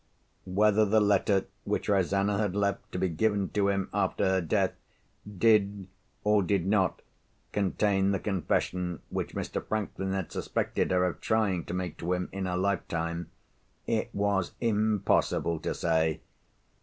Whether 0.47 0.83
the 0.83 0.99
letter 0.99 1.45
which 1.63 1.87
Rosanna 1.87 2.39
had 2.39 2.55
left 2.55 2.91
to 2.91 2.97
be 2.97 3.07
given 3.07 3.49
to 3.49 3.67
him 3.69 3.87
after 3.93 4.25
her 4.25 4.41
death 4.41 4.73
did, 5.37 5.85
or 6.23 6.41
did 6.41 6.65
not, 6.65 7.03
contain 7.51 8.09
the 8.09 8.17
confession 8.19 9.03
which 9.11 9.35
Mr. 9.35 9.63
Franklin 9.63 10.11
had 10.13 10.31
suspected 10.31 10.89
her 10.89 11.05
of 11.05 11.21
trying 11.21 11.65
to 11.65 11.75
make 11.75 11.97
to 11.97 12.13
him 12.13 12.29
in 12.31 12.47
her 12.47 12.57
life 12.57 12.87
time, 12.87 13.29
it 13.85 14.09
was 14.11 14.53
impossible 14.59 15.59
to 15.59 15.75
say. 15.75 16.21